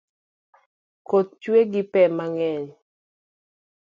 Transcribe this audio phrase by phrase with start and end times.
[1.07, 2.67] Koth ochue gi pe mang’eny